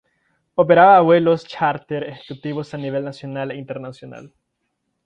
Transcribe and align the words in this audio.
Operaba 0.55 0.99
vuelos 1.01 1.45
chárter 1.45 2.03
ejecutivos 2.05 2.73
a 2.73 2.77
nivel 2.79 3.03
nacional 3.03 3.51
e 3.51 3.57
internacional. 3.57 4.33